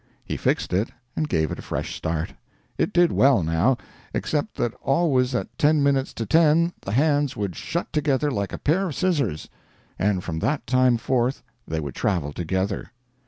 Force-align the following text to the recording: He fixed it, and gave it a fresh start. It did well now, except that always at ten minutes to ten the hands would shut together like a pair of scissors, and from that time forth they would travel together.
He 0.25 0.35
fixed 0.35 0.73
it, 0.73 0.89
and 1.15 1.29
gave 1.29 1.51
it 1.51 1.59
a 1.59 1.61
fresh 1.61 1.95
start. 1.95 2.33
It 2.75 2.91
did 2.91 3.11
well 3.11 3.43
now, 3.43 3.77
except 4.15 4.55
that 4.55 4.73
always 4.81 5.35
at 5.35 5.55
ten 5.59 5.83
minutes 5.83 6.11
to 6.15 6.25
ten 6.25 6.73
the 6.81 6.93
hands 6.93 7.37
would 7.37 7.55
shut 7.55 7.93
together 7.93 8.31
like 8.31 8.51
a 8.51 8.57
pair 8.57 8.87
of 8.87 8.95
scissors, 8.95 9.47
and 9.99 10.23
from 10.23 10.39
that 10.39 10.65
time 10.65 10.97
forth 10.97 11.43
they 11.67 11.79
would 11.79 11.93
travel 11.93 12.33
together. 12.33 12.91